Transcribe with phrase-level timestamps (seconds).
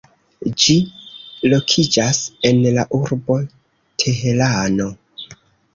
[0.61, 0.77] Ĝi
[1.51, 3.41] lokiĝas en la urbo
[4.05, 4.91] Teherano.